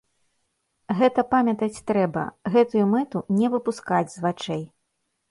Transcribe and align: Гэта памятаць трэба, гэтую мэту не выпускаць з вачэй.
Гэта 0.99 1.23
памятаць 1.33 1.83
трэба, 1.91 2.23
гэтую 2.55 2.85
мэту 2.93 3.21
не 3.41 3.51
выпускаць 3.57 4.11
з 4.15 4.23
вачэй. 4.25 4.63